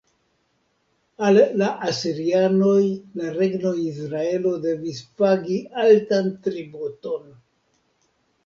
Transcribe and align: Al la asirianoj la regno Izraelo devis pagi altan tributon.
Al 1.27 1.35
la 1.61 1.67
asirianoj 1.89 2.79
la 3.21 3.29
regno 3.35 3.75
Izraelo 3.83 4.55
devis 4.65 5.05
pagi 5.21 5.61
altan 5.85 6.33
tributon. 6.49 7.31